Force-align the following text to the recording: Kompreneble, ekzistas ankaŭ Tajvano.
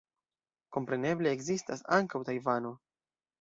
Kompreneble, 0.77 1.33
ekzistas 1.35 1.85
ankaŭ 1.99 2.23
Tajvano. 2.31 2.73